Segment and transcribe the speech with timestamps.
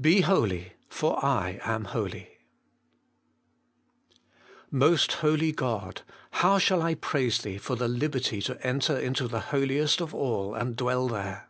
[0.00, 2.28] BE HOLY, FOE I AM HOLY.
[4.68, 6.02] Most Holy God!
[6.32, 10.56] how shall I praise Thee for the liberty to enter into the Holiest of all,
[10.56, 11.48] and dwell there